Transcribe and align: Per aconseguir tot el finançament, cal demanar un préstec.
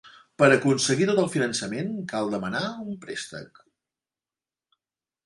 Per 0.41 0.47
aconseguir 0.53 1.05
tot 1.09 1.19
el 1.23 1.27
finançament, 1.33 1.91
cal 2.13 2.31
demanar 2.37 2.63
un 2.87 2.97
préstec. 3.05 3.63